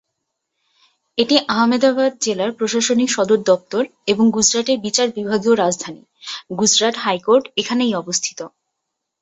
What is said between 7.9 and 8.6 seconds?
অবস্থিত।